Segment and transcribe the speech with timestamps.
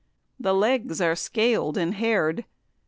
[0.39, 2.45] The legs are scal'd and hair'd.